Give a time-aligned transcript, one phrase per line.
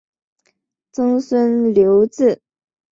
[0.91, 2.39] 曾孙刘洎。